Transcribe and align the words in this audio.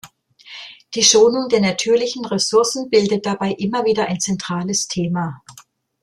Die 0.95 1.03
Schonung 1.03 1.47
der 1.47 1.59
natürlichen 1.61 2.25
Ressourcen 2.25 2.89
bildet 2.89 3.27
dabei 3.27 3.51
immer 3.51 3.85
wieder 3.85 4.07
ein 4.07 4.19
zentrales 4.19 4.87
Thema. 4.87 5.43